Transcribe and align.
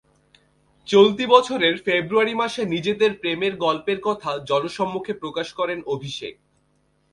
চলতি 0.87 1.25
বছরের 1.25 1.75
ফেব্রুয়ারি 1.85 2.33
মাসে 2.35 2.61
নিজেদের 2.65 3.11
প্রেমের 3.13 3.53
গল্পের 3.57 3.99
কথা 4.01 4.31
জনসমক্ষে 4.49 5.13
প্রকাশ 5.13 5.47
করেন 5.53 5.79
অভিষেক। 5.85 6.33